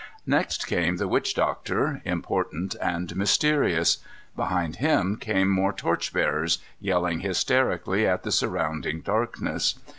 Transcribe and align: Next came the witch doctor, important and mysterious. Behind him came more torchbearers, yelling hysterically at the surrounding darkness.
Next 0.25 0.65
came 0.65 0.97
the 0.97 1.07
witch 1.07 1.35
doctor, 1.35 2.01
important 2.05 2.75
and 2.81 3.15
mysterious. 3.15 3.99
Behind 4.35 4.77
him 4.77 5.15
came 5.15 5.47
more 5.47 5.71
torchbearers, 5.71 6.57
yelling 6.79 7.19
hysterically 7.19 8.07
at 8.07 8.23
the 8.23 8.31
surrounding 8.31 9.01
darkness. 9.01 9.75